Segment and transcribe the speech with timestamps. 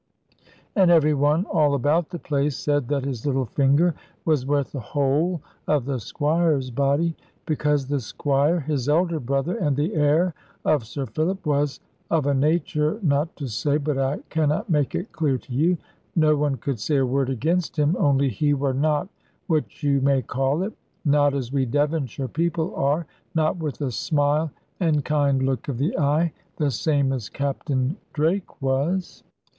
[0.75, 3.93] And every one all about the place said that his little finger
[4.25, 7.15] was worth the whole of the Squire's body.
[7.45, 10.33] Because the Squire, his elder brother, and the heir
[10.65, 15.11] of Sir Philip, was of a nature, not to say but I cannot make it
[15.11, 15.77] clear to you.
[16.15, 19.07] No one could say a word against him; only he were not,
[19.45, 20.73] what you may call it,
[21.05, 23.05] not as we Devonshire people are,
[23.35, 24.49] not with a smile
[24.79, 29.21] and kind look of the eye, the same as Captain Drake was.